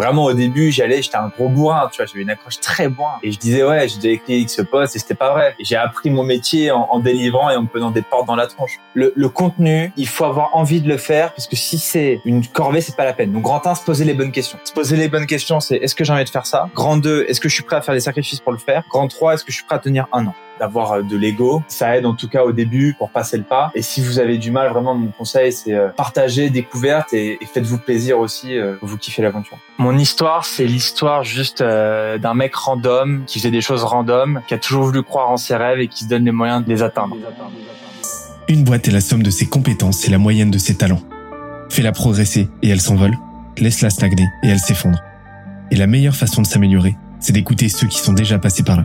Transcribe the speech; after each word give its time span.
Vraiment 0.00 0.24
au 0.24 0.32
début, 0.32 0.70
j'allais, 0.70 1.02
j'étais 1.02 1.18
un 1.18 1.28
gros 1.28 1.50
bourrin, 1.50 1.90
tu 1.92 1.98
vois, 1.98 2.06
j'avais 2.06 2.22
une 2.22 2.30
accroche 2.30 2.58
très 2.58 2.88
bourrin. 2.88 3.18
Et 3.22 3.32
je 3.32 3.38
disais 3.38 3.62
ouais, 3.62 3.86
j'ai 3.86 3.96
déjà 3.96 4.14
écrit 4.14 4.40
X 4.40 4.62
poste 4.70 4.96
et 4.96 4.98
c'était 4.98 5.14
pas 5.14 5.34
vrai. 5.34 5.54
J'ai 5.60 5.76
appris 5.76 6.08
mon 6.08 6.22
métier 6.22 6.70
en, 6.70 6.98
délivrant 7.00 7.50
et 7.50 7.56
en 7.56 7.64
me 7.64 7.90
des 7.92 8.00
portes 8.00 8.26
dans 8.26 8.34
la 8.34 8.46
tronche. 8.46 8.78
Le, 8.94 9.12
le, 9.14 9.28
contenu, 9.28 9.92
il 9.98 10.08
faut 10.08 10.24
avoir 10.24 10.56
envie 10.56 10.80
de 10.80 10.88
le 10.88 10.96
faire 10.96 11.34
parce 11.34 11.46
que 11.46 11.54
si 11.54 11.76
c'est 11.76 12.22
une 12.24 12.46
corvée, 12.46 12.80
c'est 12.80 12.96
pas 12.96 13.04
la 13.04 13.12
peine. 13.12 13.30
Donc 13.30 13.42
grand 13.42 13.66
1, 13.66 13.74
se 13.74 13.84
poser 13.84 14.06
les 14.06 14.14
bonnes 14.14 14.32
questions. 14.32 14.58
Se 14.64 14.72
poser 14.72 14.96
les 14.96 15.10
bonnes 15.10 15.26
questions, 15.26 15.60
c'est 15.60 15.76
est-ce 15.76 15.94
que 15.94 16.02
j'ai 16.02 16.14
envie 16.14 16.24
de 16.24 16.30
faire 16.30 16.46
ça? 16.46 16.70
Grand 16.74 16.96
2, 16.96 17.26
est-ce 17.28 17.38
que 17.38 17.50
je 17.50 17.54
suis 17.54 17.64
prêt 17.64 17.76
à 17.76 17.82
faire 17.82 17.94
des 17.94 18.00
sacrifices 18.00 18.40
pour 18.40 18.52
le 18.52 18.58
faire? 18.58 18.84
Grand 18.88 19.06
3, 19.06 19.34
est-ce 19.34 19.44
que 19.44 19.52
je 19.52 19.56
suis 19.56 19.66
prêt 19.66 19.76
à 19.76 19.80
tenir 19.80 20.08
un 20.14 20.26
an? 20.28 20.34
D'avoir 20.60 20.92
euh, 20.92 21.02
de 21.02 21.16
l'ego. 21.16 21.62
Ça 21.66 21.96
aide 21.96 22.06
en 22.06 22.14
tout 22.14 22.28
cas 22.28 22.44
au 22.44 22.52
début 22.52 22.94
pour 22.98 23.10
passer 23.10 23.38
le 23.38 23.42
pas. 23.42 23.72
Et 23.74 23.82
si 23.82 24.00
vous 24.00 24.18
avez 24.18 24.38
du 24.38 24.50
mal, 24.50 24.70
vraiment, 24.70 24.94
mon 24.94 25.08
conseil, 25.08 25.52
c'est 25.52 25.74
euh, 25.74 25.88
partager, 25.88 26.50
découverte 26.50 27.12
et, 27.12 27.38
et 27.40 27.46
faites-vous 27.46 27.78
plaisir 27.78 28.20
aussi. 28.20 28.56
Euh, 28.56 28.76
vous 28.82 28.98
kiffez 28.98 29.22
l'aventure. 29.22 29.58
Mon 29.78 29.96
histoire, 29.98 30.44
c'est 30.44 30.66
l'histoire 30.66 31.24
juste 31.24 31.62
d'un 31.62 32.34
mec 32.34 32.54
random 32.54 33.24
qui 33.26 33.38
faisait 33.38 33.50
des 33.50 33.62
choses 33.62 33.82
random, 33.82 34.42
qui 34.46 34.54
a 34.54 34.58
toujours 34.58 34.84
voulu 34.84 35.02
croire 35.02 35.30
en 35.30 35.38
ses 35.38 35.56
rêves 35.56 35.80
et 35.80 35.88
qui 35.88 36.04
se 36.04 36.08
donne 36.08 36.24
les 36.24 36.32
moyens 36.32 36.62
de 36.64 36.68
les 36.68 36.82
atteindre. 36.82 37.16
Une 38.48 38.64
boîte 38.64 38.88
est 38.88 38.90
la 38.90 39.00
somme 39.00 39.22
de 39.22 39.30
ses 39.30 39.46
compétences 39.46 40.06
et 40.06 40.10
la 40.10 40.18
moyenne 40.18 40.50
de 40.50 40.58
ses 40.58 40.76
talents. 40.76 41.00
Fais-la 41.70 41.92
progresser 41.92 42.48
et 42.62 42.68
elle 42.68 42.80
s'envole. 42.80 43.16
Laisse-la 43.58 43.90
stagner 43.90 44.26
et 44.42 44.48
elle 44.48 44.58
s'effondre. 44.58 44.98
Et 45.70 45.76
la 45.76 45.86
meilleure 45.86 46.16
façon 46.16 46.42
de 46.42 46.46
s'améliorer, 46.46 46.96
c'est 47.20 47.32
d'écouter 47.32 47.68
ceux 47.68 47.86
qui 47.86 47.98
sont 47.98 48.12
déjà 48.12 48.38
passés 48.38 48.62
par 48.62 48.76
là. 48.76 48.84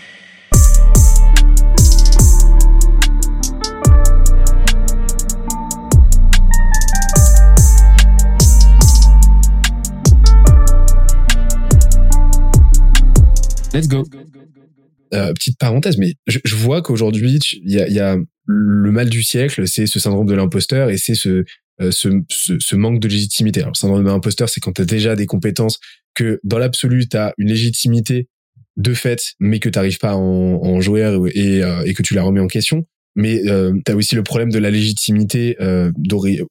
Let's 13.73 13.87
go. 13.87 14.03
Euh, 15.13 15.33
petite 15.33 15.57
parenthèse, 15.57 15.97
mais 15.97 16.13
je, 16.27 16.39
je 16.43 16.55
vois 16.55 16.81
qu'aujourd'hui, 16.81 17.39
il 17.63 17.71
y 17.71 17.79
a, 17.81 17.87
y 17.87 17.99
a, 17.99 18.17
le 18.45 18.91
mal 18.91 19.09
du 19.09 19.23
siècle, 19.23 19.67
c'est 19.67 19.85
ce 19.85 19.99
syndrome 19.99 20.25
de 20.27 20.33
l'imposteur 20.33 20.89
et 20.89 20.97
c'est 20.97 21.15
ce, 21.15 21.43
euh, 21.81 21.91
ce, 21.91 22.09
ce, 22.29 22.75
manque 22.75 22.99
de 22.99 23.07
légitimité. 23.07 23.61
Alors, 23.61 23.71
le 23.71 23.77
syndrome 23.77 24.03
de 24.03 24.09
l'imposteur, 24.09 24.49
c'est 24.49 24.59
quand 24.59 24.73
tu 24.73 24.81
as 24.81 24.85
déjà 24.85 25.15
des 25.15 25.25
compétences, 25.25 25.79
que 26.13 26.39
dans 26.43 26.57
l'absolu, 26.57 27.07
tu 27.07 27.17
as 27.17 27.33
une 27.37 27.49
légitimité 27.49 28.27
de 28.77 28.93
fait, 28.93 29.33
mais 29.39 29.59
que 29.59 29.69
tu 29.69 29.77
n'arrives 29.77 29.99
pas 29.99 30.11
à 30.11 30.15
en, 30.15 30.61
en 30.63 30.81
jouer 30.81 31.01
et, 31.33 31.63
euh, 31.63 31.83
et, 31.85 31.93
que 31.93 32.03
tu 32.03 32.13
la 32.13 32.23
remets 32.23 32.39
en 32.39 32.47
question. 32.47 32.85
Mais 33.15 33.41
euh, 33.47 33.73
tu 33.85 33.91
as 33.91 33.95
aussi 33.95 34.15
le 34.15 34.23
problème 34.23 34.51
de 34.51 34.59
la 34.59 34.71
légitimité 34.71 35.57
euh, 35.59 35.91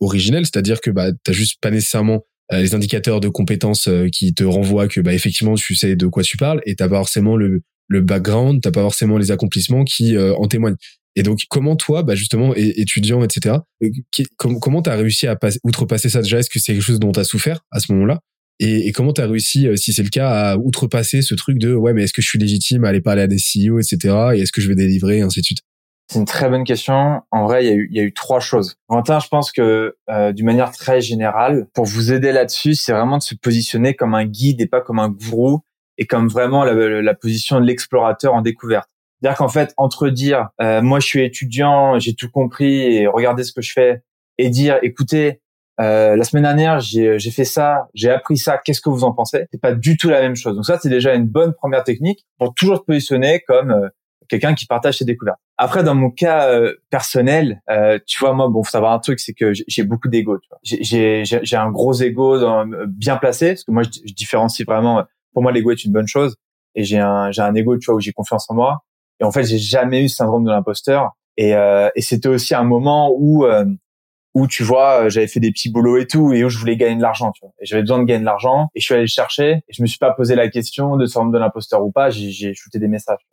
originelle, 0.01 0.45
c'est-à-dire 0.45 0.81
que 0.81 0.91
bah, 0.91 1.11
tu 1.25 1.33
juste 1.33 1.59
pas 1.61 1.71
nécessairement 1.71 2.25
les 2.59 2.75
indicateurs 2.75 3.21
de 3.21 3.29
compétences 3.29 3.89
euh, 3.89 4.09
qui 4.09 4.35
te 4.35 4.45
renvoient 4.45 4.89
que 4.89 5.01
bah 5.01 5.13
effectivement 5.13 5.55
tu 5.55 5.75
sais 5.75 5.97
de 5.97 6.07
quoi 6.07 6.23
tu 6.23 6.37
parles 6.37 6.61
et 6.67 6.75
t'as 6.75 6.89
pas 6.89 6.97
forcément 6.97 7.37
le 7.37 7.63
le 7.89 8.01
background, 8.01 8.61
t'as 8.63 8.71
pas 8.71 8.83
forcément 8.83 9.19
les 9.19 9.33
accomplissements 9.33 9.85
qui 9.85 10.17
euh, 10.17 10.35
en 10.37 10.47
témoignent. 10.47 10.77
Et 11.17 11.25
donc, 11.25 11.43
comment 11.49 11.75
toi, 11.75 12.05
bah 12.05 12.15
justement, 12.15 12.55
étudiant, 12.55 13.25
etc., 13.25 13.57
comment 14.37 14.81
t'as 14.81 14.95
réussi 14.95 15.27
à 15.27 15.35
passer, 15.35 15.59
outrepasser 15.65 16.09
ça 16.09 16.23
déjà? 16.23 16.39
Est-ce 16.39 16.49
que 16.49 16.61
c'est 16.61 16.73
quelque 16.73 16.85
chose 16.85 17.01
dont 17.01 17.11
t'as 17.11 17.25
souffert 17.25 17.65
à 17.73 17.81
ce 17.81 17.91
moment-là? 17.93 18.21
Et, 18.61 18.87
et, 18.87 18.93
comment 18.93 19.13
t'as 19.13 19.27
réussi, 19.27 19.67
si 19.75 19.93
c'est 19.93 20.05
le 20.05 20.09
cas, 20.09 20.31
à 20.31 20.57
outrepasser 20.57 21.21
ce 21.21 21.35
truc 21.35 21.59
de 21.59 21.75
ouais, 21.75 21.93
mais 21.95 22.05
est-ce 22.05 22.13
que 22.13 22.23
je 22.23 22.29
suis 22.29 22.39
légitime 22.39 22.85
à 22.85 22.91
aller 22.91 23.01
parler 23.01 23.23
à 23.23 23.27
des 23.27 23.39
CEO, 23.39 23.81
etc., 23.81 24.15
et 24.37 24.43
est-ce 24.43 24.53
que 24.53 24.61
je 24.61 24.69
vais 24.69 24.77
délivrer, 24.77 25.19
et 25.19 25.23
ainsi 25.23 25.41
de 25.41 25.47
suite? 25.47 25.63
C'est 26.11 26.19
une 26.19 26.25
très 26.25 26.49
bonne 26.51 26.65
question. 26.65 27.23
En 27.31 27.45
vrai, 27.45 27.65
il 27.65 27.69
y 27.69 27.71
a 27.71 27.75
eu, 27.75 27.89
il 27.93 27.97
y 27.97 28.01
a 28.01 28.03
eu 28.03 28.13
trois 28.13 28.41
choses. 28.41 28.75
Quentin, 28.89 29.21
je 29.21 29.29
pense 29.29 29.53
que 29.53 29.97
euh, 30.11 30.33
d'une 30.33 30.47
manière 30.47 30.73
très 30.73 31.01
générale, 31.01 31.69
pour 31.73 31.85
vous 31.85 32.13
aider 32.13 32.33
là-dessus, 32.33 32.75
c'est 32.75 32.93
vraiment 32.93 33.19
de 33.19 33.23
se 33.23 33.37
positionner 33.37 33.95
comme 33.95 34.15
un 34.15 34.25
guide 34.25 34.61
et 34.61 34.67
pas 34.67 34.81
comme 34.81 34.99
un 34.99 35.09
gourou 35.09 35.61
et 35.99 36.07
comme 36.07 36.29
vraiment 36.29 36.65
la, 36.65 36.73
la 37.01 37.15
position 37.15 37.61
de 37.61 37.65
l'explorateur 37.65 38.35
en 38.35 38.43
découverte. 38.43 38.89
C'est-à-dire 39.21 39.39
qu'en 39.39 39.49
fait, 39.49 39.73
entre 39.77 40.09
dire 40.09 40.49
euh, 40.61 40.83
moi 40.83 40.99
je 40.99 41.07
suis 41.07 41.23
étudiant, 41.23 42.01
j'ai 42.01 42.15
tout 42.15 42.31
compris 42.31 42.97
et 42.97 43.07
regardez 43.07 43.45
ce 43.45 43.53
que 43.53 43.63
je 43.63 43.73
fais, 43.73 44.03
et 44.37 44.49
dire 44.49 44.79
écoutez, 44.83 45.41
euh, 45.81 46.17
la 46.17 46.25
semaine 46.25 46.43
dernière 46.43 46.81
j'ai 46.81 47.31
fait 47.31 47.45
ça, 47.45 47.89
j'ai 47.95 48.11
appris 48.11 48.37
ça, 48.37 48.59
qu'est-ce 48.59 48.81
que 48.81 48.91
vous 48.91 49.05
en 49.05 49.13
pensez? 49.13 49.47
C'est 49.53 49.61
pas 49.61 49.75
du 49.75 49.97
tout 49.97 50.09
la 50.09 50.21
même 50.23 50.35
chose. 50.35 50.57
Donc 50.57 50.67
ça 50.67 50.79
c'est 50.83 50.89
déjà 50.89 51.15
une 51.15 51.27
bonne 51.27 51.53
première 51.53 51.85
technique 51.85 52.27
pour 52.39 52.53
toujours 52.55 52.79
se 52.79 52.83
positionner 52.83 53.45
comme 53.47 53.71
euh, 53.71 53.89
quelqu'un 54.31 54.55
qui 54.55 54.67
partage 54.67 54.99
ses 54.99 55.05
découvertes. 55.05 55.41
Après, 55.59 55.83
dans 55.83 55.95
mon 55.95 56.11
cas 56.11 56.49
euh, 56.49 56.75
personnel, 56.89 57.61
euh, 57.69 57.99
tu 58.07 58.19
vois, 58.21 58.33
moi, 58.33 58.49
bon, 58.49 58.63
faut 58.63 58.71
savoir 58.71 58.93
un 58.93 58.99
truc, 59.01 59.21
c'est 59.21 59.35
que 59.35 59.53
j'ai 59.53 59.83
beaucoup 59.83 60.09
d'ego. 60.09 60.39
J'ai 60.63 61.25
un 61.53 61.71
gros 61.71 61.93
ego 61.93 62.39
dans, 62.39 62.65
bien 62.87 63.17
placé, 63.17 63.49
parce 63.49 63.65
que 63.65 63.73
moi, 63.73 63.83
je, 63.83 63.91
je 64.07 64.15
différencie 64.15 64.67
vraiment. 64.67 65.05
Pour 65.35 65.43
moi, 65.43 65.53
l'ego 65.53 65.73
est 65.73 65.85
une 65.85 65.93
bonne 65.93 66.09
chose, 66.09 66.37
et 66.75 66.85
j'ai 66.85 66.99
un 66.99 67.31
j'ai 67.31 67.43
un 67.43 67.55
ego, 67.55 67.77
tu 67.77 67.87
vois, 67.87 67.97
où 67.97 68.01
j'ai 68.01 68.13
confiance 68.13 68.49
en 68.49 68.55
moi. 68.55 68.85
Et 69.21 69.25
en 69.25 69.33
fait, 69.33 69.45
j'ai 69.45 69.59
jamais 69.59 70.05
eu 70.05 70.09
ce 70.09 70.17
syndrome 70.17 70.45
de 70.45 70.51
l'imposteur. 70.51 71.11
Et, 71.37 71.55
euh, 71.55 71.89
et 71.95 72.01
c'était 72.01 72.29
aussi 72.29 72.55
un 72.55 72.65
moment 72.65 73.13
où 73.15 73.45
euh, 73.45 73.65
où 74.35 74.47
tu 74.47 74.63
vois, 74.63 75.05
euh, 75.05 75.11
j'avais 75.11 75.27
fait 75.27 75.41
des 75.41 75.51
petits 75.51 75.71
boulots 75.71 75.97
et 75.97 76.07
tout, 76.07 76.33
et 76.33 76.45
où 76.45 76.49
je 76.49 76.59
voulais 76.59 76.77
gagner 76.77 76.97
de 76.97 77.03
l'argent, 77.03 77.33
tu 77.33 77.41
vois. 77.43 77.53
Et 77.61 77.67
j'avais 77.67 77.83
besoin 77.83 77.99
de 77.99 78.05
gagner 78.05 78.21
de 78.21 78.25
l'argent, 78.25 78.69
et 78.75 78.81
je 78.81 78.85
suis 78.85 78.95
allé 78.95 79.03
le 79.03 79.09
chercher, 79.09 79.51
et 79.51 79.73
je 79.73 79.83
me 79.83 79.87
suis 79.87 79.99
pas 79.99 80.13
posé 80.13 80.35
la 80.35 80.49
question 80.49 80.97
de 80.97 81.07
syndrome 81.07 81.33
de 81.33 81.39
l'imposteur 81.39 81.85
ou 81.85 81.91
pas, 81.91 82.11
j'ai 82.11 82.55
shooté 82.55 82.79
des 82.79 82.89
messages. 82.89 83.27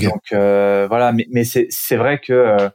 Donc 0.00 0.32
euh, 0.32 0.86
voilà, 0.88 1.12
mais, 1.12 1.26
mais 1.30 1.44
c'est 1.44 1.66
c'est 1.70 1.96
vrai 1.96 2.18
que 2.18 2.32
euh, 2.32 2.68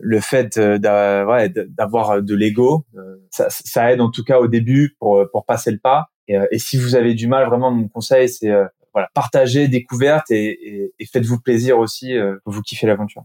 le 0.00 0.20
fait 0.20 0.58
d'avoir 0.58 2.22
de 2.22 2.34
l'ego, 2.34 2.84
ça, 3.30 3.48
ça, 3.50 3.92
aide 3.92 4.00
en 4.00 4.10
tout 4.10 4.24
cas 4.24 4.38
au 4.38 4.48
début 4.48 4.96
pour 4.98 5.24
pour 5.30 5.44
passer 5.44 5.70
le 5.70 5.78
pas. 5.78 6.08
Et, 6.26 6.36
et 6.50 6.58
si 6.58 6.76
vous 6.78 6.94
avez 6.94 7.14
du 7.14 7.26
mal, 7.26 7.46
vraiment 7.46 7.70
mon 7.70 7.88
conseil 7.88 8.28
c'est 8.28 8.50
voilà, 8.94 9.10
partagez 9.14 9.68
découverte 9.68 10.30
et, 10.30 10.46
et, 10.46 10.92
et 10.98 11.06
faites-vous 11.06 11.40
plaisir 11.40 11.78
aussi, 11.78 12.14
vous 12.46 12.62
kiffez 12.62 12.86
l'aventure. 12.86 13.24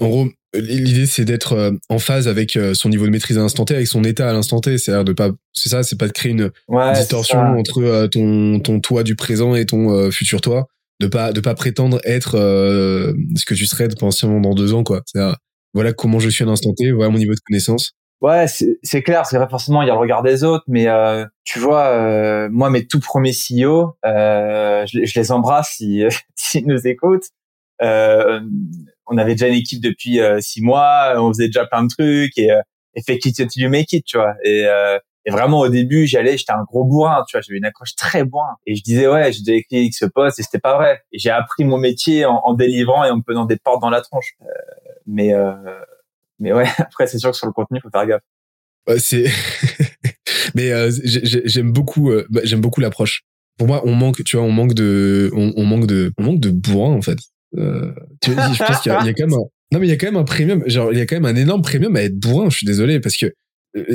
En 0.00 0.08
gros, 0.08 0.28
l'idée 0.54 1.06
c'est 1.06 1.24
d'être 1.24 1.52
euh, 1.52 1.70
en 1.88 1.98
phase 1.98 2.26
avec 2.26 2.56
euh, 2.56 2.74
son 2.74 2.88
niveau 2.88 3.06
de 3.06 3.10
maîtrise 3.10 3.38
à 3.38 3.42
l'instant 3.42 3.64
T, 3.64 3.74
avec 3.74 3.86
son 3.86 4.02
état 4.02 4.28
à 4.28 4.32
l'instant 4.32 4.60
T. 4.60 4.76
C'est-à-dire 4.76 5.04
de 5.04 5.12
pas, 5.12 5.30
c'est 5.52 5.68
ça, 5.68 5.82
c'est 5.82 5.98
pas 5.98 6.08
de 6.08 6.12
créer 6.12 6.32
une 6.32 6.50
distorsion 6.94 7.38
entre 7.38 7.82
euh, 7.82 8.08
ton 8.08 8.58
ton 8.60 8.80
toi 8.80 9.04
du 9.04 9.14
présent 9.14 9.54
et 9.54 9.66
ton 9.66 10.10
futur 10.10 10.40
toi. 10.40 10.66
De 11.00 11.08
pas 11.08 11.32
de 11.32 11.40
pas 11.40 11.54
prétendre 11.54 12.00
être 12.04 12.32
ce 12.32 13.44
que 13.44 13.54
tu 13.54 13.66
serais 13.66 13.88
potentiellement 13.88 14.40
dans 14.40 14.54
deux 14.54 14.74
ans, 14.74 14.84
quoi. 14.84 15.02
Voilà 15.72 15.92
comment 15.92 16.20
je 16.20 16.28
suis 16.28 16.44
à 16.44 16.46
l'instant 16.46 16.72
T, 16.72 16.92
voilà 16.92 17.10
mon 17.10 17.18
niveau 17.18 17.34
de 17.34 17.40
connaissance. 17.46 17.92
Ouais, 18.20 18.46
c'est 18.46 19.02
clair, 19.02 19.26
c'est 19.26 19.36
vrai 19.36 19.48
forcément 19.50 19.82
il 19.82 19.88
y 19.88 19.90
a 19.90 19.94
le 19.94 19.98
regard 19.98 20.22
des 20.22 20.44
autres, 20.44 20.64
mais 20.68 20.86
tu 21.42 21.58
vois, 21.58 22.48
moi 22.48 22.70
mes 22.70 22.86
tout 22.86 23.00
premiers 23.00 23.32
CEO, 23.32 23.96
je, 24.04 24.84
je, 25.04 25.18
les 25.18 25.32
embrasse 25.32 25.70
s'ils 25.76 26.08
si, 26.36 26.62
nous 26.62 26.86
écoutent. 26.86 27.28
Euh, 27.82 28.40
on 29.06 29.18
avait 29.18 29.32
déjà 29.32 29.48
une 29.48 29.54
équipe 29.54 29.82
depuis 29.82 30.20
euh, 30.20 30.40
six 30.40 30.62
mois, 30.62 31.14
on 31.16 31.28
faisait 31.32 31.46
déjà 31.46 31.66
plein 31.66 31.82
de 31.82 31.88
trucs 31.88 32.36
et, 32.38 32.50
euh, 32.50 32.60
et 32.94 33.02
fake 33.02 33.26
it 33.26 33.56
you 33.56 33.68
make 33.68 33.92
it, 33.92 34.04
tu 34.04 34.16
vois. 34.16 34.34
Et, 34.44 34.64
euh, 34.66 34.98
et 35.26 35.30
vraiment 35.30 35.60
au 35.60 35.68
début, 35.68 36.06
j'allais, 36.06 36.36
j'étais 36.36 36.52
un 36.52 36.64
gros 36.64 36.84
bourrin, 36.84 37.24
tu 37.28 37.36
vois, 37.36 37.40
j'avais 37.40 37.58
une 37.58 37.64
accroche 37.64 37.94
très 37.96 38.24
bourrin. 38.24 38.56
Et 38.66 38.74
je 38.74 38.82
disais 38.82 39.08
ouais, 39.08 39.32
j'ai 39.32 39.42
déjà 39.42 39.58
écrit 39.58 39.84
X 39.86 40.04
poste 40.14 40.38
et 40.38 40.42
c'était 40.42 40.58
pas 40.58 40.76
vrai. 40.76 41.02
J'ai 41.12 41.30
appris 41.30 41.64
mon 41.64 41.78
métier 41.78 42.24
en, 42.24 42.40
en, 42.44 42.54
délivrant 42.54 43.04
et 43.04 43.10
en 43.10 43.16
me 43.16 43.22
prenant 43.22 43.44
des 43.46 43.56
portes 43.56 43.80
dans 43.80 43.90
la 43.90 44.00
tronche. 44.02 44.34
Euh, 44.42 44.46
mais 45.06 45.32
mais 46.38 46.52
ouais, 46.52 46.66
après 46.78 47.06
c'est 47.06 47.18
sûr 47.18 47.30
que 47.30 47.36
sur 47.36 47.46
le 47.46 47.52
contenu, 47.52 47.80
faut 47.80 47.90
faire 47.90 48.06
gaffe. 48.06 48.22
Ouais, 48.86 48.98
c'est 48.98 49.24
mais 50.54 50.70
j'aime 50.90 51.72
beaucoup 51.72 52.12
bah, 52.28 52.42
j'aime 52.44 52.60
beaucoup 52.60 52.80
l'approche. 52.80 53.22
Pour 53.56 53.68
moi, 53.68 53.82
on 53.84 53.94
manque, 53.94 54.24
tu 54.24 54.36
vois, 54.36 54.44
on 54.44 54.50
manque 54.50 54.74
de 54.74 55.30
on, 55.34 55.52
on 55.56 55.64
manque 55.64 55.86
de 55.86 56.12
on 56.18 56.24
manque 56.24 56.40
de 56.40 56.50
bourrin 56.50 56.92
en 56.92 57.02
fait. 57.02 57.18
Euh, 57.56 57.92
tu 58.20 58.32
vois, 58.32 58.52
je 58.52 58.64
pense 58.64 58.80
qu'il 58.80 58.92
y, 58.92 58.94
y, 58.94 59.08
a 59.08 59.12
quand 59.12 59.26
même 59.26 59.34
un, 59.34 59.44
non 59.72 59.78
mais 59.78 59.86
il 59.86 59.90
y 59.90 59.92
a 59.92 59.96
quand 59.96 60.06
même 60.06 60.16
un 60.16 60.24
premium, 60.24 60.62
genre 60.66 60.92
il 60.92 60.98
y 60.98 61.00
a 61.00 61.06
quand 61.06 61.16
même 61.16 61.24
un 61.24 61.36
énorme 61.36 61.62
premium 61.62 61.94
à 61.96 62.02
être 62.02 62.18
bourrin. 62.18 62.50
Je 62.50 62.56
suis 62.58 62.66
désolé 62.66 63.00
parce 63.00 63.16
que 63.16 63.26
euh, 63.26 63.30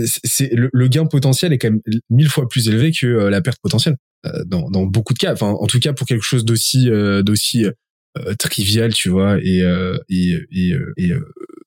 c'est 0.04 0.54
le, 0.54 0.70
le, 0.74 0.88
gain 0.88 1.06
potentiel 1.06 1.54
est 1.54 1.58
quand 1.58 1.70
même 1.70 1.82
mille 2.10 2.30
fois 2.30 2.48
plus 2.50 2.68
élevé 2.68 2.92
que 2.92 3.06
euh, 3.06 3.30
la 3.30 3.42
perte 3.42 3.60
potentielle 3.62 3.96
dans, 4.46 4.70
dans 4.70 4.86
beaucoup 4.86 5.14
de 5.14 5.20
cas. 5.20 5.32
Enfin, 5.32 5.48
en 5.48 5.66
tout 5.66 5.80
cas 5.80 5.94
pour 5.94 6.06
quelque 6.06 6.26
chose 6.26 6.44
d'aussi 6.44 6.90
d'aussi 7.24 7.66
trivial, 8.38 8.94
tu 8.94 9.10
vois, 9.10 9.38
et 9.42 9.62
et 10.10 10.38
et, 10.52 10.74
et 10.98 11.14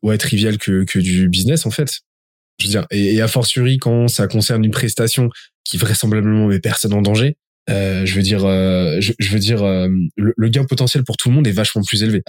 ouais 0.03 0.19
trivial 0.19 0.59
que 0.59 0.85
que 0.85 0.99
du 0.99 1.29
business 1.29 1.65
en 1.65 1.71
fait. 1.71 2.01
Je 2.59 2.67
veux 2.67 2.71
dire, 2.71 2.87
et, 2.91 3.15
et 3.15 3.23
a 3.23 3.29
fortiori 3.29 3.79
quand 3.79 4.09
ça 4.09 4.29
concerne 4.29 4.63
une 4.63 4.71
prestation 4.71 5.31
qui 5.65 5.79
vraisemblablement 5.79 6.49
met 6.49 6.61
personne 6.61 6.93
en 6.93 7.01
danger, 7.01 7.39
euh, 7.71 8.05
je 8.05 8.15
veux 8.17 8.23
dire, 8.23 8.45
euh, 8.45 9.01
je, 9.01 9.31
veux 9.31 9.39
dire, 9.39 9.63
euh, 9.63 9.89
le, 10.17 10.49
gain 10.49 10.65
potentiel 10.65 11.05
pour 11.05 11.17
tout 11.17 11.29
le 11.29 11.35
monde 11.37 11.47
est 11.47 11.53
vachement 11.53 11.83
plus 11.83 12.03
élevé. 12.03 12.23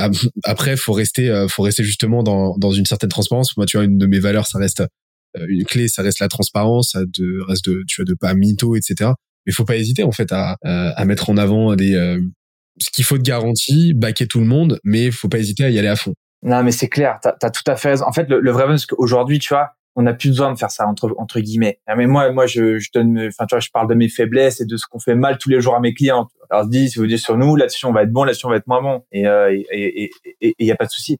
Après, 0.44 0.77
faut 0.77 0.94
rester, 0.94 1.45
faut 1.50 1.63
rester 1.63 1.83
justement 1.83 2.24
dans, 2.24 2.56
dans 2.57 2.71
une 2.71 2.86
certaine 2.86 3.09
transparence. 3.09 3.57
Moi, 3.57 3.65
tu 3.65 3.77
vois, 3.77 3.86
une 3.86 3.97
de 3.97 4.06
mes 4.06 4.19
valeurs, 4.19 4.47
ça 4.47 4.59
reste 4.59 4.83
une 5.47 5.65
clé, 5.65 5.88
ça 5.88 6.01
reste 6.01 6.19
la 6.19 6.27
transparence, 6.27 6.91
ça 6.91 7.01
de, 7.01 7.41
reste 7.47 7.69
de, 7.69 7.83
tu 7.88 8.01
vois, 8.01 8.06
de 8.06 8.13
pas 8.13 8.33
mytho, 8.33 8.75
etc. 8.75 9.12
Mais 9.45 9.51
faut 9.51 9.65
pas 9.65 9.75
hésiter 9.75 10.03
en 10.03 10.12
fait 10.12 10.31
à, 10.31 10.57
à 10.63 11.06
mettre 11.06 11.30
en 11.30 11.38
avant 11.38 11.75
des 11.75 12.18
ce 12.80 12.89
qu'il 12.91 13.06
faut 13.06 13.18
de 13.18 13.24
garantie, 13.24 13.94
baquer 13.94 14.27
tout 14.27 14.39
le 14.39 14.45
monde, 14.45 14.80
mais 14.83 15.12
faut 15.12 15.30
pas 15.30 15.39
hésiter 15.39 15.63
à 15.63 15.69
y 15.69 15.80
aller 15.80 15.88
à 15.88 15.95
fond. 15.95 16.13
Non, 16.41 16.63
mais 16.63 16.71
c'est 16.71 16.89
clair, 16.89 17.19
t'as 17.21 17.35
as 17.41 17.51
tout 17.51 17.63
à 17.68 17.75
fait 17.75 17.89
raison. 17.89 18.06
En 18.06 18.12
fait, 18.12 18.30
le, 18.30 18.39
le 18.39 18.51
vrai 18.51 18.63
problème, 18.63 18.77
c'est 18.77 18.88
qu'aujourd'hui, 18.88 19.39
tu 19.39 19.53
vois, 19.53 19.71
on 19.95 20.01
n'a 20.01 20.13
plus 20.13 20.30
besoin 20.30 20.51
de 20.51 20.57
faire 20.57 20.71
ça 20.71 20.88
entre 20.88 21.13
entre 21.18 21.39
guillemets. 21.39 21.79
Mais 21.95 22.07
moi, 22.07 22.31
moi, 22.31 22.47
je, 22.47 22.79
je 22.79 22.89
donne, 22.94 23.27
enfin, 23.27 23.45
tu 23.45 23.56
vois, 23.56 23.59
je 23.59 23.69
parle 23.69 23.88
de 23.88 23.94
mes 23.94 24.09
faiblesses 24.09 24.59
et 24.59 24.65
de 24.65 24.75
ce 24.75 24.86
qu'on 24.89 25.00
fait 25.00 25.15
mal 25.15 25.38
tous 25.38 25.50
les 25.50 25.62
jours 25.62 25.75
à 25.75 25.79
mes 25.79 25.94
clients. 25.94 26.27
Alors, 26.50 26.68
dis, 26.68 26.89
si 26.89 27.00
vous 27.00 27.07
dites 27.07 27.19
sur 27.19 27.38
nous, 27.38 27.56
là-dessus, 27.56 27.86
on 27.86 27.94
va 27.94 28.03
être 28.03 28.12
bon, 28.12 28.24
là-dessus, 28.24 28.45
on 28.45 28.50
va 28.50 28.57
être 28.57 28.68
moins 28.68 28.81
bon. 28.81 29.03
Et 29.12 29.21
il 29.21 29.27
euh, 29.27 29.53
et, 29.71 30.09
et, 30.41 30.56
et, 30.57 30.65
y 30.65 30.71
a 30.71 30.75
pas 30.75 30.86
de 30.86 30.91
souci. 30.91 31.18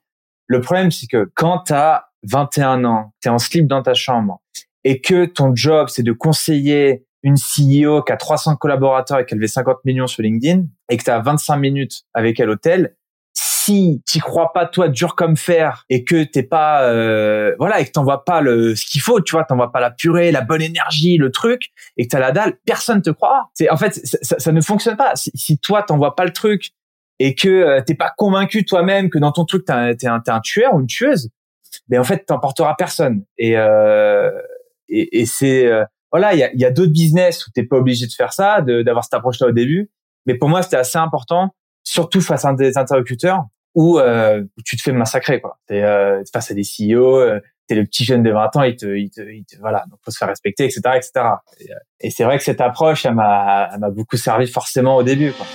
Le 0.48 0.59
problème, 0.59 0.92
c'est 0.92 1.07
que 1.07 1.30
quand 1.36 1.59
tu 1.68 1.74
as 1.74 2.06
21 2.24 2.86
ans, 2.86 3.14
tu 3.22 3.28
es 3.28 3.31
en 3.31 3.40
slip 3.40 3.68
dans 3.68 3.81
ta 3.81 3.94
chambre 3.94 4.42
et 4.84 5.02
que 5.02 5.25
ton 5.25 5.56
job, 5.56 5.88
c'est 5.90 6.04
de 6.04 6.12
conseiller 6.12 7.06
une 7.24 7.36
CEO 7.36 8.04
qui 8.04 8.12
a 8.12 8.18
300 8.18 8.58
collaborateurs 8.58 9.20
et 9.20 9.25
a 9.30 9.36
levé 9.36 9.48
50 9.48 9.78
millions 9.86 10.08
sur 10.08 10.24
LinkedIn 10.24 10.66
et 10.90 10.98
que 10.98 11.04
tu 11.04 11.10
as 11.10 11.20
25 11.20 11.56
minutes 11.58 12.04
avec 12.14 12.40
elle 12.40 12.50
hôtel, 12.50 12.96
si 13.34 14.04
tu 14.06 14.20
crois 14.20 14.52
pas 14.52 14.66
toi 14.66 14.90
dur 14.90 15.16
comme 15.16 15.38
fer 15.38 15.86
et 15.90 16.04
que 16.04 16.24
t'es 16.24 16.44
pas 16.44 16.84
euh, 16.84 17.56
voilà 17.58 17.80
et 17.80 17.86
que 17.86 17.92
t'envoies 17.92 18.26
pas 18.26 18.42
le 18.42 18.76
ce 18.76 18.86
qu'il 18.86 19.02
faut 19.02 19.22
tu 19.22 19.31
vois 19.31 19.46
t'envoies 19.46 19.72
pas 19.72 19.80
la 19.80 19.90
purée 19.90 20.31
la 20.31 20.42
bonne 20.42 20.62
énergie 20.62 21.18
le 21.18 21.31
truc 21.31 21.69
et 21.98 22.06
que 22.06 22.12
t'as 22.12 22.19
la 22.19 22.31
dalle 22.31 22.58
personne 22.66 23.02
te 23.02 23.10
croira 23.10 23.50
c'est 23.54 23.69
en 23.69 23.78
fait 23.78 23.94
ça, 24.04 24.38
ça, 24.38 24.52
ne 24.52 24.62
fonctionne 24.62 24.98
pas. 24.98 25.16
Si, 25.16 25.31
si 25.34 25.58
toi 25.58 25.81
t'envoies 25.81 26.16
pas 26.16 26.26
le 26.26 26.34
truc 26.34 26.72
et 27.19 27.36
que 27.36 27.48
euh, 27.48 27.81
t'es 27.81 27.96
pas 27.96 28.12
convaincu 28.18 28.66
toi-même 28.66 29.10
que 29.10 29.18
dans 29.18 29.31
ton 29.31 29.46
truc 29.46 29.66
t'es 29.66 29.74
un, 29.74 29.96
un, 30.06 30.22
un 30.28 30.40
tueur 30.42 30.76
ou 30.76 30.81
une 30.81 30.88
tueuse 30.88 31.30
ben 31.88 32.00
en 32.00 32.04
fait 32.04 32.25
t'emporteras 32.25 32.75
personne 32.78 33.24
et 33.38 33.58
euh, 33.58 34.31
et, 34.90 35.22
et 35.22 35.25
c'est 35.25 35.66
euh, 35.66 35.84
voilà 36.12 36.34
il 36.34 36.40
y 36.40 36.44
a, 36.44 36.54
y 36.54 36.66
a 36.66 36.72
d'autres 36.72 36.92
business 36.92 37.46
où 37.48 37.52
t'es 37.52 37.64
pas 37.64 37.78
obligé 37.78 38.06
de 38.06 38.12
faire 38.12 38.34
ça 38.34 38.62
d'avoir 38.62 39.04
cette 39.04 39.14
approche 39.14 39.40
là 39.40 39.48
au 39.48 39.52
début 39.52 39.92
mais 40.25 40.36
pour 40.36 40.50
moi 40.50 40.62
c'était 40.62 40.78
assez 40.78 40.98
important 40.98 41.54
surtout 41.84 42.22
face 42.22 42.46
à 42.46 42.54
des 42.54 42.78
interlocuteurs 42.78 43.46
où, 43.75 44.00
euh, 44.00 44.44
tu 44.66 44.78
te 44.78 44.81
fais 44.81 44.92
massacrer 44.92 45.42
quoi. 45.42 45.58
T'es 45.68 45.84
euh, 45.84 46.22
face 46.31 46.52
à 46.52 46.54
des 46.54 46.64
CEO, 46.64 47.20
euh, 47.20 47.40
t'es 47.68 47.76
le 47.76 47.86
petit 47.86 48.04
jeune 48.04 48.24
de 48.24 48.31
20 48.31 48.56
ans, 48.56 48.64
il 48.64 48.76
te, 48.76 48.86
il 48.86 49.10
te, 49.10 49.22
il 49.22 49.46
te 49.46 49.58
voilà, 49.60 49.86
donc 49.90 50.00
faut 50.04 50.12
se 50.12 50.18
faire 50.18 50.28
respecter, 50.28 50.66
etc., 50.66 50.81
etc. 50.96 51.12
Et, 51.60 51.72
euh, 51.72 51.76
et 52.02 52.10
c'est 52.12 52.24
vrai 52.24 52.38
que 52.38 52.44
cette 52.44 52.62
approche, 52.62 53.06
elle 53.06 53.16
m'a, 53.16 53.69
elle 53.74 53.80
m'a 53.80 53.90
beaucoup 53.90 54.18
servi 54.18 54.48
forcément 54.48 54.98
au 54.98 55.04
début. 55.04 55.31
Quoi. 55.31 55.46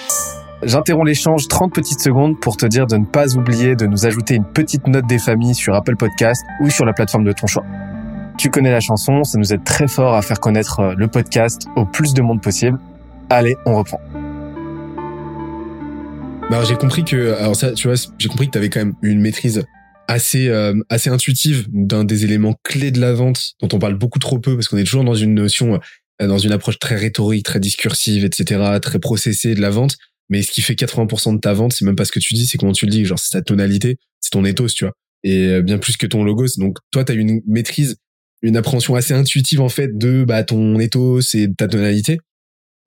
J'interromps 0.64 1.06
l'échange 1.06 1.46
30 1.46 1.72
petites 1.72 2.00
secondes 2.00 2.40
pour 2.40 2.56
te 2.56 2.66
dire 2.66 2.88
de 2.88 2.96
ne 2.96 3.04
pas 3.04 3.36
oublier 3.36 3.76
de 3.76 3.86
nous 3.86 4.06
ajouter 4.06 4.34
une 4.34 4.44
petite 4.44 4.88
note 4.88 5.06
des 5.06 5.20
familles 5.20 5.54
sur 5.54 5.72
Apple 5.74 5.94
Podcast 5.94 6.42
ou 6.60 6.68
sur 6.68 6.84
la 6.84 6.92
plateforme 6.92 7.22
de 7.22 7.30
ton 7.30 7.46
choix. 7.46 7.64
Tu 8.36 8.50
connais 8.50 8.72
la 8.72 8.80
chanson, 8.80 9.22
ça 9.22 9.38
nous 9.38 9.52
aide 9.52 9.62
très 9.62 9.86
fort 9.86 10.14
à 10.14 10.22
faire 10.22 10.40
connaître 10.40 10.80
euh, 10.80 10.94
le 10.96 11.06
podcast 11.06 11.68
au 11.76 11.84
plus 11.84 12.12
de 12.12 12.22
monde 12.22 12.42
possible. 12.42 12.76
Allez, 13.30 13.54
on 13.66 13.76
reprend. 13.76 14.00
Bah, 16.50 16.64
j'ai 16.64 16.74
compris 16.74 17.04
que, 17.04 17.34
alors 17.34 17.54
ça, 17.54 17.72
tu 17.72 17.86
vois, 17.86 17.96
j'ai 18.18 18.28
compris 18.28 18.46
que 18.46 18.52
tu 18.52 18.58
avais 18.58 18.70
quand 18.70 18.80
même 18.80 18.94
une 19.02 19.20
maîtrise 19.20 19.64
assez 20.08 20.48
euh, 20.48 20.74
assez 20.88 21.10
intuitive 21.10 21.66
d'un 21.68 22.02
des 22.02 22.24
éléments 22.24 22.54
clés 22.64 22.90
de 22.90 23.00
la 23.00 23.12
vente 23.12 23.52
dont 23.60 23.68
on 23.72 23.78
parle 23.78 23.94
beaucoup 23.94 24.18
trop 24.18 24.40
peu 24.40 24.56
parce 24.56 24.66
qu'on 24.66 24.78
est 24.78 24.84
toujours 24.84 25.04
dans 25.04 25.14
une 25.14 25.34
notion, 25.34 25.78
euh, 26.20 26.26
dans 26.26 26.38
une 26.38 26.50
approche 26.50 26.80
très 26.80 26.96
rhétorique, 26.96 27.44
très 27.44 27.60
discursive, 27.60 28.24
etc., 28.24 28.78
très 28.82 28.98
processée 28.98 29.54
de 29.54 29.60
la 29.60 29.70
vente. 29.70 29.96
Mais 30.28 30.42
ce 30.42 30.50
qui 30.50 30.62
fait 30.62 30.74
80% 30.74 31.34
de 31.34 31.40
ta 31.40 31.52
vente, 31.52 31.72
c'est 31.72 31.84
même 31.84 31.96
pas 31.96 32.04
ce 32.04 32.12
que 32.12 32.20
tu 32.20 32.34
dis, 32.34 32.46
c'est 32.46 32.58
comment 32.58 32.72
tu 32.72 32.86
le 32.86 32.90
dis. 32.90 33.04
Genre, 33.04 33.18
c'est 33.18 33.30
ta 33.30 33.42
tonalité, 33.42 33.98
c'est 34.20 34.30
ton 34.30 34.44
ethos, 34.44 34.68
tu 34.68 34.84
vois. 34.84 34.92
Et 35.24 35.46
euh, 35.46 35.62
bien 35.62 35.78
plus 35.78 35.96
que 35.96 36.06
ton 36.06 36.22
logos. 36.22 36.58
Donc, 36.58 36.78
toi, 36.90 37.04
tu 37.04 37.12
as 37.12 37.14
une 37.14 37.40
maîtrise, 37.46 37.96
une 38.42 38.56
appréhension 38.56 38.94
assez 38.94 39.14
intuitive, 39.14 39.60
en 39.60 39.68
fait, 39.68 39.96
de 39.96 40.24
bah, 40.24 40.44
ton 40.44 40.78
ethos 40.78 41.20
et 41.34 41.48
ta 41.56 41.66
tonalité. 41.66 42.18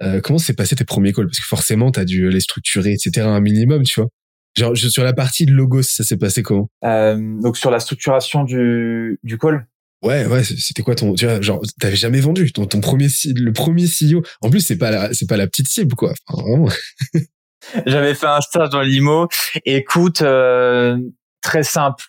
Euh, 0.04 0.22
comment 0.22 0.40
s'est 0.40 0.54
passé 0.54 0.76
tes 0.76 0.86
premiers 0.86 1.14
calls? 1.14 1.28
Parce 1.28 1.40
que 1.40 1.48
forcément, 1.48 1.92
tu 1.92 2.00
as 2.00 2.06
dû 2.06 2.30
les 2.30 2.40
structurer, 2.40 2.94
etc., 2.94 3.22
un 3.22 3.42
minimum, 3.42 3.84
tu 3.84 4.00
vois. 4.00 4.10
Genre, 4.58 4.76
sur 4.76 5.04
la 5.04 5.14
partie 5.14 5.46
de 5.46 5.52
logos, 5.52 5.84
ça 5.84 6.04
s'est 6.04 6.18
passé 6.18 6.44
comment? 6.44 6.70
Euh, 6.84 7.18
Donc, 7.42 7.58
sur 7.58 7.72
la 7.72 7.80
structuration 7.80 8.44
du, 8.44 9.20
du 9.24 9.38
call? 9.38 9.66
Ouais, 10.02 10.26
ouais, 10.26 10.44
c'était 10.44 10.82
quoi 10.82 10.96
ton, 10.96 11.14
tu 11.14 11.26
vois, 11.26 11.42
genre, 11.42 11.62
t'avais 11.80 11.96
jamais 11.96 12.20
vendu 12.22 12.52
ton, 12.52 12.66
ton 12.66 12.82
premier, 12.82 13.08
le 13.36 13.54
premier 13.54 13.86
CEO. 13.86 14.24
En 14.42 14.50
plus, 14.50 14.62
c'est 14.62 14.78
pas 14.78 14.90
la, 14.90 15.14
c'est 15.14 15.28
pas 15.28 15.38
la 15.38 15.46
petite 15.46 15.68
cible, 15.68 15.96
quoi. 15.96 16.14
J'avais 17.86 18.16
fait 18.16 18.26
un 18.26 18.42
stage 18.42 18.70
dans 18.70 18.82
l'IMO. 18.82 19.28
Écoute, 19.66 20.24
euh, 20.24 20.98
très 21.42 21.62
simple. 21.62 22.04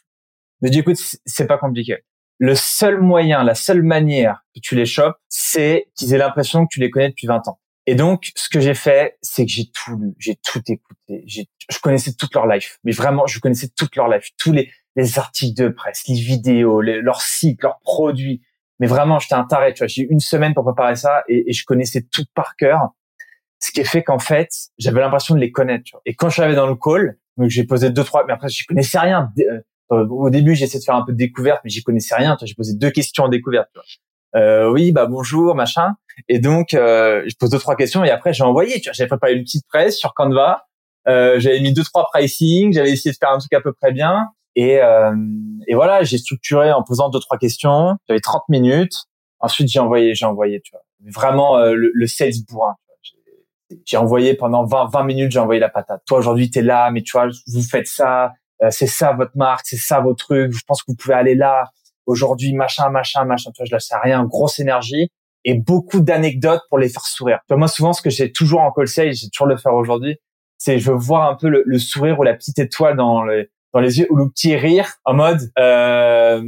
Mais 0.62 0.70
du 0.70 0.82
coup, 0.82 0.92
c'est 1.26 1.46
pas 1.46 1.58
compliqué. 1.58 1.98
Le 2.38 2.54
seul 2.54 3.00
moyen, 3.00 3.44
la 3.44 3.54
seule 3.54 3.82
manière 3.82 4.40
que 4.54 4.60
tu 4.60 4.74
les 4.74 4.86
chopes, 4.86 5.16
c'est 5.28 5.88
qu'ils 5.94 6.14
aient 6.14 6.18
l'impression 6.18 6.64
que 6.64 6.72
tu 6.72 6.80
les 6.80 6.90
connais 6.90 7.10
depuis 7.10 7.26
20 7.26 7.46
ans. 7.48 7.60
Et 7.86 7.94
donc, 7.94 8.30
ce 8.36 8.48
que 8.48 8.60
j'ai 8.60 8.74
fait, 8.74 9.18
c'est 9.22 9.44
que 9.44 9.50
j'ai 9.50 9.70
tout 9.70 9.96
lu, 9.96 10.14
j'ai 10.18 10.36
tout 10.36 10.62
écouté. 10.68 11.24
Je 11.26 11.78
connaissais 11.82 12.12
toute 12.12 12.32
leur 12.34 12.46
life, 12.46 12.78
mais 12.84 12.92
vraiment, 12.92 13.26
je 13.26 13.40
connaissais 13.40 13.68
toute 13.76 13.96
leur 13.96 14.08
life, 14.08 14.30
tous 14.38 14.52
les, 14.52 14.70
les 14.96 15.18
articles 15.18 15.60
de 15.60 15.68
presse, 15.68 16.06
les 16.08 16.14
vidéos, 16.14 16.80
leurs 16.80 17.22
sites, 17.22 17.62
leurs 17.62 17.80
produits. 17.80 18.42
Mais 18.78 18.86
vraiment, 18.86 19.18
j'étais 19.18 19.34
un 19.34 19.44
taré. 19.44 19.74
Tu 19.74 19.78
vois, 19.78 19.86
j'ai 19.86 20.02
eu 20.02 20.08
une 20.10 20.20
semaine 20.20 20.54
pour 20.54 20.64
préparer 20.64 20.96
ça 20.96 21.22
et, 21.28 21.50
et 21.50 21.52
je 21.52 21.64
connaissais 21.64 22.02
tout 22.10 22.24
par 22.34 22.56
cœur. 22.56 22.90
Ce 23.60 23.70
qui 23.70 23.80
est 23.80 23.84
fait 23.84 24.02
qu'en 24.02 24.18
fait, 24.18 24.50
j'avais 24.78 25.00
l'impression 25.00 25.34
de 25.34 25.40
les 25.40 25.52
connaître. 25.52 25.84
Tu 25.84 25.92
vois. 25.92 26.02
Et 26.04 26.14
quand 26.14 26.28
je 26.28 26.42
suis 26.42 26.54
dans 26.54 26.66
le 26.66 26.74
call, 26.74 27.16
donc 27.36 27.48
j'ai 27.48 27.64
posé 27.64 27.90
deux 27.90 28.04
trois, 28.04 28.24
mais 28.26 28.32
après, 28.32 28.48
je 28.48 28.64
connaissais 28.66 28.98
rien. 28.98 29.30
Euh, 29.92 30.06
au 30.08 30.30
début, 30.30 30.52
essayé 30.52 30.78
de 30.78 30.84
faire 30.84 30.96
un 30.96 31.04
peu 31.04 31.12
de 31.12 31.18
découverte, 31.18 31.60
mais 31.64 31.70
j'y 31.70 31.82
connaissais 31.82 32.14
rien. 32.14 32.36
J'ai 32.42 32.54
posé 32.54 32.74
deux 32.74 32.90
questions 32.90 33.24
en 33.24 33.28
découverte. 33.28 33.68
Tu 33.72 33.78
vois 33.78 33.84
euh, 34.34 34.70
oui, 34.70 34.92
bah 34.92 35.06
bonjour, 35.06 35.54
machin. 35.54 35.94
Et 36.28 36.38
donc, 36.38 36.74
euh, 36.74 37.22
je 37.26 37.34
pose 37.36 37.50
deux 37.50 37.58
trois 37.58 37.76
questions 37.76 38.04
et 38.04 38.10
après 38.10 38.32
j'ai 38.32 38.44
envoyé. 38.44 38.80
Tu 38.80 38.88
vois, 38.88 38.92
j'avais 38.92 39.08
préparé 39.08 39.34
une 39.34 39.42
petite 39.42 39.66
presse 39.68 39.98
sur 39.98 40.14
Canva. 40.14 40.66
Euh, 41.08 41.38
j'avais 41.38 41.60
mis 41.60 41.72
deux 41.72 41.84
trois 41.84 42.08
pricing. 42.12 42.72
J'avais 42.72 42.90
essayé 42.90 43.12
de 43.12 43.16
faire 43.18 43.30
un 43.30 43.38
truc 43.38 43.52
à 43.52 43.60
peu 43.60 43.72
près 43.72 43.92
bien. 43.92 44.28
Et, 44.54 44.80
euh, 44.80 45.14
et 45.66 45.74
voilà, 45.74 46.02
j'ai 46.02 46.18
structuré 46.18 46.72
en 46.72 46.82
posant 46.82 47.08
deux 47.08 47.20
trois 47.20 47.38
questions. 47.38 47.96
J'avais 48.08 48.20
30 48.20 48.44
minutes. 48.48 49.04
Ensuite, 49.40 49.68
j'ai 49.68 49.80
envoyé, 49.80 50.14
j'ai 50.14 50.26
envoyé. 50.26 50.60
Tu 50.60 50.72
vois, 50.72 50.82
vraiment 51.12 51.58
euh, 51.58 51.74
le, 51.74 51.90
le 51.92 52.06
sales 52.06 52.32
bourrin. 52.48 52.74
J'ai 53.86 53.96
envoyé 53.96 54.34
pendant 54.34 54.64
20, 54.64 54.90
20 54.92 55.04
minutes, 55.04 55.32
j'ai 55.32 55.38
envoyé 55.38 55.58
la 55.58 55.70
patate. 55.70 56.02
Toi, 56.06 56.18
aujourd'hui, 56.18 56.50
tu 56.50 56.58
es 56.58 56.62
là, 56.62 56.90
mais 56.90 57.02
tu 57.02 57.12
vois, 57.12 57.28
vous 57.46 57.62
faites 57.62 57.86
ça, 57.86 58.32
euh, 58.62 58.68
c'est 58.70 58.86
ça 58.86 59.12
votre 59.12 59.32
marque, 59.34 59.64
c'est 59.66 59.78
ça 59.78 60.00
vos 60.00 60.12
trucs, 60.12 60.52
je 60.52 60.62
pense 60.66 60.82
que 60.82 60.92
vous 60.92 60.96
pouvez 60.96 61.14
aller 61.14 61.34
là 61.34 61.70
aujourd'hui 62.06 62.52
machin 62.52 62.90
machin 62.90 63.24
machin 63.24 63.50
tu 63.52 63.60
vois 63.60 63.66
je 63.66 63.72
lâche 63.72 64.02
rien 64.02 64.24
grosse 64.24 64.58
énergie 64.58 65.08
et 65.44 65.54
beaucoup 65.54 66.00
d'anecdotes 66.00 66.62
pour 66.68 66.78
les 66.78 66.88
faire 66.88 67.04
sourire 67.06 67.38
tu 67.42 67.54
vois, 67.54 67.58
moi 67.58 67.68
souvent 67.68 67.92
ce 67.92 68.02
que 68.02 68.10
j'ai 68.10 68.32
toujours 68.32 68.60
en 68.60 68.72
call 68.72 68.88
sales 68.88 69.14
j'ai 69.14 69.28
toujours 69.30 69.46
le 69.46 69.56
faire 69.56 69.74
aujourd'hui 69.74 70.16
c'est 70.58 70.78
je 70.78 70.90
veux 70.90 70.96
voir 70.96 71.28
un 71.30 71.36
peu 71.36 71.48
le, 71.48 71.78
sourire 71.78 72.18
ou 72.18 72.22
la 72.22 72.34
petite 72.34 72.58
étoile 72.58 72.96
dans 72.96 73.24
les 73.24 73.50
dans 73.72 73.80
les 73.80 73.98
yeux 73.98 74.06
ou 74.10 74.16
le 74.16 74.28
petit 74.28 74.54
rire 74.56 74.94
en 75.04 75.14
mode 75.14 75.50
euh, 75.58 76.42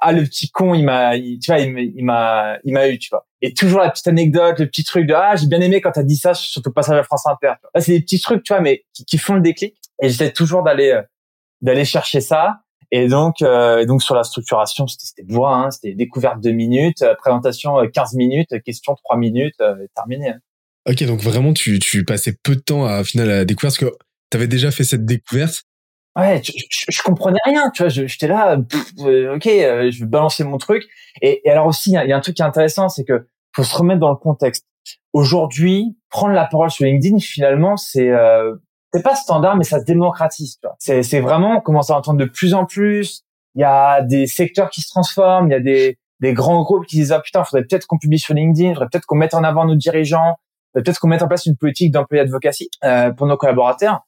ah 0.00 0.12
le 0.12 0.22
petit 0.24 0.50
con 0.50 0.74
il 0.74 0.84
m'a 0.84 1.16
tu 1.16 1.38
vois 1.46 1.58
il 1.58 2.04
m'a 2.04 2.58
il 2.64 2.72
m'a 2.72 2.88
eu 2.88 2.98
tu 2.98 3.10
vois 3.10 3.26
et 3.42 3.54
toujours 3.54 3.80
la 3.80 3.90
petite 3.90 4.08
anecdote 4.08 4.58
le 4.58 4.66
petit 4.66 4.84
truc 4.84 5.06
de 5.06 5.14
ah 5.14 5.36
j'ai 5.36 5.46
bien 5.46 5.60
aimé 5.60 5.80
quand 5.80 5.92
t'as 5.92 6.02
dit 6.02 6.16
ça 6.16 6.34
sur 6.34 6.62
ton 6.62 6.70
passage 6.70 6.98
à 6.98 7.02
France 7.02 7.26
Inter 7.26 7.54
là 7.74 7.80
c'est 7.80 7.92
des 7.92 8.00
petits 8.00 8.20
trucs 8.20 8.42
tu 8.42 8.52
vois 8.52 8.60
mais 8.60 8.84
qui, 8.92 9.04
qui 9.04 9.18
font 9.18 9.34
le 9.34 9.40
déclic 9.40 9.76
et 10.02 10.08
j'essaie 10.08 10.32
toujours 10.32 10.62
d'aller 10.62 10.90
euh, 10.90 11.02
d'aller 11.62 11.84
chercher 11.84 12.20
ça 12.20 12.64
et 12.96 13.08
donc, 13.08 13.42
euh, 13.42 13.84
donc 13.86 14.04
sur 14.04 14.14
la 14.14 14.22
structuration, 14.22 14.86
c'était 14.86 15.24
bois, 15.24 15.52
hein, 15.52 15.70
c'était 15.72 15.94
découverte 15.94 16.40
deux 16.40 16.52
minutes, 16.52 17.02
euh, 17.02 17.16
présentation 17.16 17.74
15 17.92 18.14
euh, 18.14 18.16
minutes, 18.16 18.62
question 18.64 18.94
3 18.94 19.16
minutes, 19.16 19.60
terminé. 19.96 20.28
Hein. 20.28 20.38
Ok, 20.88 21.02
donc 21.02 21.20
vraiment, 21.20 21.52
tu, 21.52 21.80
tu 21.80 22.04
passais 22.04 22.36
peu 22.44 22.54
de 22.54 22.60
temps 22.60 22.84
à, 22.84 23.02
final 23.02 23.30
à 23.30 23.36
la 23.38 23.44
découverte, 23.44 23.76
parce 23.76 23.90
que 23.90 23.96
tu 24.30 24.36
avais 24.36 24.46
déjà 24.46 24.70
fait 24.70 24.84
cette 24.84 25.04
découverte. 25.04 25.64
Ouais, 26.16 26.40
je, 26.44 26.52
je, 26.88 27.02
comprenais 27.02 27.40
rien, 27.44 27.70
tu 27.74 27.82
vois, 27.82 27.88
j'étais 27.88 28.28
là, 28.28 28.56
ok, 28.56 28.66
je 29.44 30.00
vais 30.00 30.06
balancer 30.06 30.44
mon 30.44 30.58
truc. 30.58 30.84
Et, 31.20 31.42
et 31.44 31.50
alors 31.50 31.66
aussi, 31.66 31.90
il 31.90 32.08
y, 32.08 32.12
a 32.12 32.16
un 32.16 32.20
truc 32.20 32.36
qui 32.36 32.42
est 32.42 32.46
intéressant, 32.46 32.88
c'est 32.88 33.04
que 33.04 33.26
faut 33.54 33.64
se 33.64 33.76
remettre 33.76 34.00
dans 34.00 34.10
le 34.10 34.16
contexte. 34.16 34.64
Aujourd'hui, 35.12 35.96
prendre 36.10 36.32
la 36.34 36.44
parole 36.44 36.70
sur 36.70 36.84
LinkedIn, 36.84 37.18
finalement, 37.18 37.76
c'est 37.76 38.10
c'est 38.94 39.02
pas 39.02 39.16
standard, 39.16 39.56
mais 39.56 39.64
ça 39.64 39.80
se 39.80 39.84
démocratise. 39.84 40.60
C'est, 40.78 41.02
c'est 41.02 41.18
vraiment 41.18 41.56
on 41.56 41.60
commence 41.60 41.90
à 41.90 41.96
entendre 41.96 42.20
de 42.20 42.26
plus 42.26 42.54
en 42.54 42.64
plus. 42.64 43.24
Il 43.56 43.60
y 43.60 43.64
a 43.64 44.02
des 44.02 44.28
secteurs 44.28 44.70
qui 44.70 44.82
se 44.82 44.88
transforment. 44.88 45.48
Il 45.48 45.52
y 45.52 45.56
a 45.56 45.60
des, 45.60 45.98
des 46.20 46.32
grands 46.32 46.62
groupes 46.62 46.86
qui 46.86 46.96
disent 46.96 47.10
ah 47.10 47.20
putain, 47.20 47.42
faudrait 47.42 47.64
peut-être 47.64 47.86
qu'on 47.86 47.98
publie 47.98 48.20
sur 48.20 48.34
LinkedIn, 48.34 48.74
faudrait 48.74 48.88
peut-être 48.90 49.06
qu'on 49.06 49.16
mette 49.16 49.34
en 49.34 49.42
avant 49.42 49.64
nos 49.64 49.74
dirigeants, 49.74 50.36
peut-être 50.74 51.00
qu'on 51.00 51.08
mette 51.08 51.22
en 51.22 51.28
place 51.28 51.46
une 51.46 51.56
politique 51.56 51.90
d'employé 51.90 52.22
advocacy 52.22 52.70
euh, 52.84 53.10
pour 53.10 53.26
nos 53.26 53.36
collaborateurs. 53.36 54.02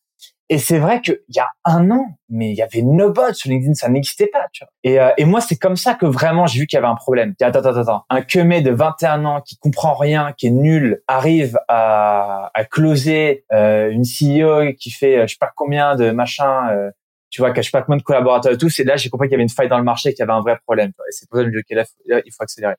Et 0.48 0.58
c'est 0.58 0.78
vrai 0.78 1.00
qu'il 1.00 1.18
y 1.28 1.40
a 1.40 1.48
un 1.64 1.90
an, 1.90 2.06
mais 2.28 2.50
il 2.50 2.56
y 2.56 2.62
avait 2.62 2.82
Nobot 2.82 3.32
sur 3.32 3.50
LinkedIn, 3.50 3.74
ça 3.74 3.88
n'existait 3.88 4.28
pas. 4.28 4.46
Tu 4.52 4.64
vois. 4.64 4.70
Et, 4.84 5.00
euh, 5.00 5.10
et 5.18 5.24
moi, 5.24 5.40
c'est 5.40 5.56
comme 5.56 5.76
ça 5.76 5.94
que 5.94 6.06
vraiment 6.06 6.46
j'ai 6.46 6.60
vu 6.60 6.66
qu'il 6.66 6.76
y 6.76 6.78
avait 6.78 6.86
un 6.86 6.94
problème. 6.94 7.34
Attends, 7.40 7.58
attends, 7.58 7.76
attends. 7.76 8.04
Un 8.10 8.22
quemé 8.22 8.60
de 8.60 8.70
21 8.70 9.24
ans 9.24 9.40
qui 9.40 9.58
comprend 9.58 9.94
rien, 9.94 10.32
qui 10.36 10.46
est 10.46 10.50
nul, 10.50 11.02
arrive 11.08 11.58
à, 11.66 12.50
à 12.54 12.64
closer 12.64 13.44
euh, 13.52 13.90
une 13.90 14.04
CEO 14.04 14.72
qui 14.78 14.90
fait 14.92 15.18
euh, 15.18 15.26
je 15.26 15.32
sais 15.32 15.38
pas 15.40 15.50
combien 15.56 15.96
de 15.96 16.12
machin, 16.12 16.70
euh, 16.70 16.90
tu 17.30 17.40
vois, 17.40 17.50
qui 17.52 17.58
a 17.58 17.62
je 17.62 17.66
sais 17.66 17.76
pas 17.76 17.82
combien 17.82 17.98
de 17.98 18.04
collaborateurs 18.04 18.52
et 18.52 18.58
tout. 18.58 18.70
C'est 18.70 18.84
là 18.84 18.96
j'ai 18.96 19.10
compris 19.10 19.26
qu'il 19.26 19.32
y 19.32 19.36
avait 19.36 19.42
une 19.42 19.48
faille 19.48 19.68
dans 19.68 19.78
le 19.78 19.84
marché, 19.84 20.10
qu'il 20.10 20.20
y 20.20 20.22
avait 20.22 20.32
un 20.32 20.42
vrai 20.42 20.58
problème. 20.64 20.90
Et 20.90 21.10
c'est 21.10 21.28
pour 21.28 21.40
ça 21.40 21.44
que 21.44 21.50
il 21.50 22.32
faut 22.32 22.42
accélérer. 22.42 22.74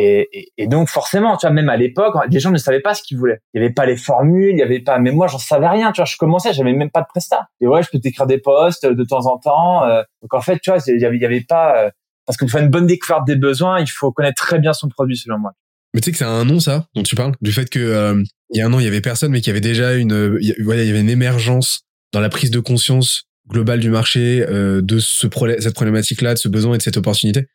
Et, 0.00 0.52
et, 0.56 0.68
donc 0.68 0.88
forcément, 0.88 1.36
tu 1.36 1.44
vois, 1.44 1.52
même 1.52 1.68
à 1.68 1.76
l'époque, 1.76 2.14
les 2.30 2.38
gens 2.38 2.52
ne 2.52 2.58
savaient 2.58 2.78
pas 2.78 2.94
ce 2.94 3.02
qu'ils 3.02 3.18
voulaient. 3.18 3.40
Il 3.52 3.60
y 3.60 3.64
avait 3.64 3.74
pas 3.74 3.84
les 3.84 3.96
formules, 3.96 4.52
il 4.52 4.58
y 4.58 4.62
avait 4.62 4.78
pas. 4.78 5.00
Mais 5.00 5.10
moi, 5.10 5.26
j'en 5.26 5.38
savais 5.38 5.66
rien. 5.66 5.90
Tu 5.90 6.00
vois, 6.00 6.04
je 6.04 6.16
commençais, 6.16 6.52
j'avais 6.52 6.72
même 6.72 6.90
pas 6.90 7.00
de 7.00 7.06
prestat. 7.08 7.48
Et 7.60 7.66
ouais, 7.66 7.82
je 7.82 7.88
peux 7.90 7.98
t'écrire 7.98 8.28
des 8.28 8.38
posts 8.38 8.86
de 8.86 9.04
temps 9.04 9.26
en 9.26 9.38
temps. 9.38 9.82
Euh. 9.84 10.02
donc 10.22 10.34
en 10.34 10.40
fait, 10.40 10.60
tu 10.62 10.70
vois, 10.70 10.78
il 10.86 11.00
y 11.00 11.04
avait, 11.04 11.40
pas. 11.40 11.86
Euh, 11.86 11.90
parce 12.26 12.36
que 12.36 12.44
pour 12.44 12.52
faire 12.52 12.62
une 12.62 12.70
bonne 12.70 12.86
découverte 12.86 13.26
des 13.26 13.34
besoins, 13.34 13.80
il 13.80 13.88
faut 13.88 14.12
connaître 14.12 14.40
très 14.40 14.60
bien 14.60 14.72
son 14.72 14.88
produit, 14.88 15.16
selon 15.16 15.40
moi. 15.40 15.50
Mais 15.94 16.00
tu 16.00 16.04
sais 16.06 16.12
que 16.12 16.18
c'est 16.18 16.24
un 16.24 16.44
nom, 16.44 16.60
ça, 16.60 16.86
dont 16.94 17.02
tu 17.02 17.16
parles, 17.16 17.32
du 17.40 17.50
fait 17.50 17.68
que 17.68 17.80
euh, 17.80 18.22
il 18.50 18.58
y 18.58 18.60
a 18.60 18.66
un 18.66 18.72
an, 18.72 18.78
il 18.78 18.84
y 18.84 18.88
avait 18.88 19.00
personne, 19.00 19.32
mais 19.32 19.40
qu'il 19.40 19.48
y 19.48 19.50
avait 19.50 19.60
déjà 19.60 19.94
une, 19.94 20.38
il 20.40 20.48
y, 20.48 20.54
il 20.56 20.64
y 20.64 20.90
avait 20.90 21.00
une 21.00 21.10
émergence 21.10 21.80
dans 22.12 22.20
la 22.20 22.28
prise 22.28 22.52
de 22.52 22.60
conscience 22.60 23.24
globale 23.48 23.80
du 23.80 23.90
marché 23.90 24.46
de 24.46 24.98
ce 25.00 25.26
cette 25.58 25.74
problématique-là, 25.74 26.34
de 26.34 26.38
ce 26.38 26.48
besoin 26.48 26.74
et 26.74 26.78
de 26.78 26.82
cette 26.82 26.98
opportunité 26.98 27.48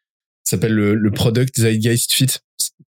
s'appelle 0.43 0.73
le, 0.73 0.95
le, 0.95 1.11
Product 1.11 1.59
Zeitgeist 1.59 2.11
Fit. 2.11 2.27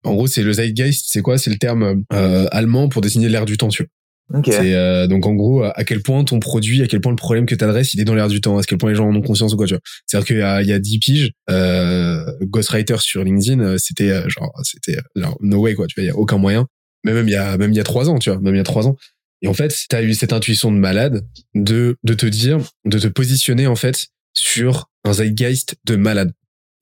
En 0.03 0.13
gros, 0.13 0.27
c'est 0.27 0.43
le 0.43 0.53
Zeitgeist, 0.53 1.07
c'est 1.09 1.21
quoi? 1.21 1.37
C'est 1.37 1.49
le 1.49 1.57
terme 1.57 2.03
euh, 2.13 2.47
allemand 2.51 2.89
pour 2.89 3.01
désigner 3.01 3.29
l'air 3.29 3.45
du 3.45 3.57
temps, 3.57 3.69
tu 3.69 3.83
vois. 3.83 3.89
Okay. 4.33 4.51
C'est 4.51 4.73
euh, 4.73 5.05
donc 5.05 5.27
en 5.27 5.35
gros 5.35 5.63
à 5.63 5.83
quel 5.83 6.01
point 6.01 6.23
ton 6.23 6.39
produit, 6.39 6.81
à 6.81 6.87
quel 6.87 6.99
point 6.99 7.11
le 7.11 7.15
problème 7.15 7.45
que 7.45 7.53
tu 7.53 7.63
adresses, 7.63 7.93
il 7.93 8.01
est 8.01 8.05
dans 8.05 8.15
l'air 8.15 8.27
du 8.27 8.41
temps, 8.41 8.57
à 8.57 8.63
quel 8.63 8.79
point 8.79 8.89
les 8.89 8.95
gens 8.95 9.07
en 9.07 9.15
ont 9.15 9.21
conscience 9.21 9.53
ou 9.53 9.57
quoi, 9.57 9.67
tu 9.67 9.75
vois? 9.75 9.81
C'est-à-dire 10.07 10.27
qu'il 10.27 10.37
y 10.37 10.41
a, 10.41 10.61
il 10.63 10.67
y 10.67 10.73
a 10.73 10.79
10 10.79 10.99
piges, 10.99 11.31
euh, 11.51 12.25
Ghostwriter 12.41 12.97
sur 12.99 13.23
LinkedIn, 13.23 13.59
euh, 13.59 13.77
c'était 13.77 14.09
euh, 14.09 14.27
genre, 14.27 14.51
c'était 14.63 14.97
genre 15.15 15.37
no 15.41 15.59
way 15.59 15.75
quoi, 15.75 15.85
tu 15.85 15.93
vois, 15.95 16.03
il 16.03 16.07
y 16.07 16.09
a 16.11 16.15
aucun 16.15 16.37
moyen. 16.37 16.65
Mais 17.03 17.13
même 17.13 17.27
il 17.27 17.33
y 17.33 17.35
a 17.35 17.55
même 17.57 17.71
il 17.71 17.77
y 17.77 17.79
a 17.79 17.83
trois 17.83 18.09
ans, 18.09 18.17
tu 18.17 18.31
vois, 18.31 18.39
même 18.39 18.55
il 18.55 18.57
y 18.57 18.61
a 18.61 18.63
trois 18.63 18.87
ans. 18.87 18.95
Et 19.43 19.47
en 19.47 19.53
fait, 19.53 19.71
tu 19.87 19.95
as 19.95 20.01
eu 20.01 20.15
cette 20.15 20.33
intuition 20.33 20.71
de 20.71 20.77
malade 20.77 21.23
de 21.53 21.97
de 22.03 22.13
te 22.15 22.25
dire, 22.25 22.59
de 22.85 22.97
te 22.97 23.07
positionner 23.07 23.67
en 23.67 23.75
fait 23.75 24.07
sur 24.33 24.89
un 25.03 25.13
zeitgeist 25.13 25.75
de 25.85 25.97
malade 25.97 26.33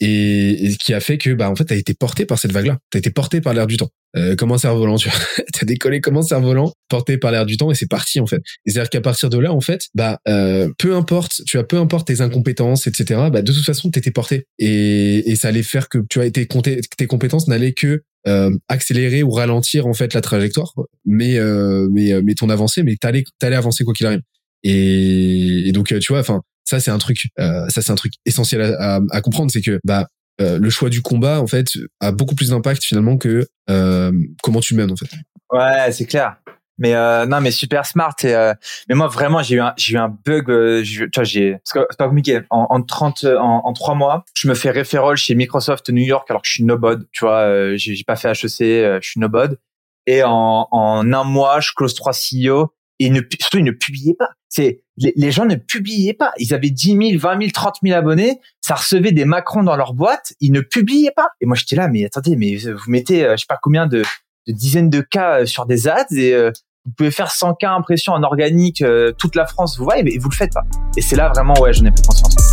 et, 0.04 0.66
et, 0.66 0.76
qui 0.76 0.94
a 0.94 1.00
fait 1.00 1.18
que 1.18 1.34
bah 1.34 1.50
en 1.50 1.56
fait 1.56 1.66
t'as 1.66 1.76
été 1.76 1.94
porté 1.94 2.26
par 2.26 2.38
cette 2.38 2.52
vague 2.52 2.66
là 2.66 2.78
t'as 2.92 3.00
été 3.00 3.10
porté 3.10 3.42
par 3.42 3.54
l'air 3.54 3.68
du 3.68 3.78
temps. 3.78 3.90
Euh, 4.16 4.36
comme 4.36 4.52
un 4.52 4.58
cerf-volant 4.58 4.98
tu 4.98 5.10
t'as 5.54 5.66
décollé 5.66 6.02
comme 6.02 6.18
un 6.18 6.22
cerf-volant 6.22 6.72
porté 6.90 7.18
par 7.18 7.32
l'air 7.32 7.46
du 7.46 7.58
temps 7.58 7.72
et 7.72 7.76
c'est 7.76 7.90
parti 7.90 8.20
en 8.20 8.28
fait. 8.28 8.42
C'est 8.66 8.78
à 8.78 8.82
dire 8.84 8.90
qu'à 8.90 9.02
partir 9.02 9.30
de 9.30 9.38
là 9.38 9.54
en 9.54 9.62
fait 9.62 9.88
bah 9.96 10.20
euh, 10.28 10.70
peu 10.78 10.96
importe 10.96 11.44
tu 11.46 11.58
as 11.58 11.64
peu 11.64 11.78
importe 11.78 12.08
tes 12.08 12.22
incompétences 12.22 12.86
etc 12.86 13.30
bah 13.32 13.42
de 13.42 13.52
toute 13.52 13.66
façon 13.66 13.90
t'étais 13.92 14.12
porté. 14.12 14.46
Et, 14.60 15.32
et 15.32 15.36
ça 15.36 15.48
allait 15.48 15.64
faire 15.64 15.88
que 15.88 16.00
tu 16.10 16.20
as 16.20 16.26
été 16.26 16.48
tes 16.98 17.08
compétences 17.08 17.48
n'allaient 17.48 17.74
que 17.74 18.04
euh, 18.28 18.52
accélérer 18.68 19.24
ou 19.24 19.32
ralentir 19.32 19.88
en 19.88 19.94
fait 19.94 20.14
la 20.14 20.22
trajectoire 20.22 20.74
mais 21.06 21.38
euh, 21.38 21.90
mais 21.92 22.22
mais 22.22 22.36
ton 22.36 22.50
avancée 22.50 22.84
mais 22.84 22.96
t'allais 22.96 23.24
t'allais 23.40 23.56
avancer 23.56 23.84
quoi 23.86 23.94
qu'il 23.94 24.06
arrive. 24.06 24.22
Et, 24.64 25.68
et 25.68 25.72
donc 25.72 25.88
tu 25.88 26.12
vois 26.12 26.20
enfin 26.20 26.42
ça 26.66 26.80
c'est 26.80 26.92
un 26.92 26.98
truc, 26.98 27.28
euh, 27.40 27.68
ça 27.70 27.82
c'est 27.82 27.92
un 27.92 27.96
truc 27.96 28.14
essentiel 28.26 28.62
à, 28.62 29.00
à, 29.12 29.22
comprendre, 29.22 29.52
c'est 29.52 29.62
que 29.62 29.80
bah 29.84 30.08
euh, 30.42 30.58
le 30.58 30.70
choix 30.70 30.90
du 30.90 31.02
combat 31.02 31.40
en 31.42 31.48
fait 31.48 31.78
a 32.00 32.12
beaucoup 32.12 32.36
plus 32.36 32.50
d'impact 32.50 32.84
finalement 32.84 33.18
que 33.18 33.48
euh, 33.70 34.12
comment 34.42 34.60
tu 34.60 34.76
mènes 34.76 34.92
en 34.92 34.96
fait. 34.96 35.10
Ouais, 35.52 35.92
c'est 35.92 36.06
clair. 36.06 36.38
Mais 36.80 36.96
euh, 36.96 37.26
non, 37.26 37.40
mais 37.40 37.52
super 37.52 37.86
smart. 37.86 38.16
Et, 38.24 38.34
euh, 38.34 38.54
mais 38.90 38.96
moi 38.96 39.08
vraiment, 39.08 39.44
j'ai 39.44 39.56
eu 39.56 39.62
un, 39.62 39.74
j'ai 39.78 39.94
eu 39.94 39.98
un 39.98 40.10
bug. 40.10 40.50
Euh, 40.50 40.84
j'ai 40.84 41.08
parce 41.08 41.32
que 41.72 41.86
c'est 41.90 41.98
pas 41.98 42.08
compliqué. 42.08 42.42
En, 42.50 42.68
en 42.70 42.82
30, 42.82 43.26
en, 43.26 43.62
en 43.64 43.74
3 43.74 43.96
mois, 43.96 44.26
je 44.36 44.48
me 44.48 44.56
fais 44.56 44.72
référol 44.72 45.16
chez 45.16 45.36
Microsoft 45.36 45.90
New 45.90 46.04
York 46.04 46.26
alors 46.30 46.42
que 46.42 46.48
je 46.48 46.54
suis 46.54 46.64
nobody. 46.64 47.06
Tu 47.12 47.26
vois, 47.26 47.76
j'ai, 47.76 47.96
j'ai 47.96 48.04
pas 48.04 48.16
fait 48.16 48.30
HEC, 48.30 48.58
je 48.58 49.00
suis 49.02 49.20
nobody. 49.20 49.56
Et 50.08 50.24
en, 50.24 50.68
en 50.72 51.14
un 51.14 51.24
mois, 51.24 51.60
je 51.60 51.72
close 51.74 51.94
trois 51.94 52.14
CEO 52.14 52.74
et 53.00 53.10
ne, 53.10 53.22
surtout 53.40 53.60
ils 53.60 53.64
ne 53.64 53.72
publiaient 53.72 54.16
pas. 54.18 54.30
C'est 54.50 54.83
les, 54.98 55.32
gens 55.32 55.46
ne 55.46 55.56
publiaient 55.56 56.14
pas. 56.14 56.34
Ils 56.38 56.54
avaient 56.54 56.70
10 56.70 56.98
000, 57.12 57.20
20 57.20 57.40
000, 57.40 57.52
30 57.52 57.76
000 57.84 57.98
abonnés. 57.98 58.40
Ça 58.62 58.76
recevait 58.76 59.12
des 59.12 59.26
Macron 59.26 59.64
dans 59.64 59.76
leur 59.76 59.94
boîte. 59.94 60.34
Ils 60.40 60.52
ne 60.52 60.62
publiaient 60.62 61.14
pas. 61.16 61.30
Et 61.42 61.46
moi, 61.46 61.56
j'étais 61.56 61.76
là, 61.76 61.88
mais 61.88 62.06
attendez, 62.06 62.36
mais 62.36 62.58
vous 62.58 62.92
mettez, 62.92 63.26
euh, 63.26 63.32
je 63.36 63.42
sais 63.42 63.48
pas 63.48 63.60
combien 63.62 63.88
de, 63.88 64.04
de 64.48 64.54
dizaines 64.54 64.90
de 64.90 65.02
cas 65.02 65.42
euh, 65.42 65.46
sur 65.46 65.66
des 65.66 65.88
ads 65.88 66.06
et 66.12 66.34
euh, 66.34 66.52
vous 66.86 66.92
pouvez 66.98 67.12
faire 67.12 67.32
100 67.32 67.56
cas 67.56 67.72
impressions 67.72 68.12
en 68.12 68.24
organique 68.24 68.84
toute 69.18 69.36
la 69.36 69.46
France, 69.46 69.78
vous 69.78 69.86
voyez, 69.86 70.04
mais 70.04 70.18
vous 70.18 70.28
le 70.28 70.36
faites 70.36 70.52
pas. 70.52 70.64
Et 70.98 71.02
c'est 71.02 71.16
là 71.16 71.30
vraiment, 71.30 71.54
ouais, 71.62 71.72
j'en 71.72 71.86
ai 71.86 71.92
pris 71.92 72.02
conscience. 72.06 72.53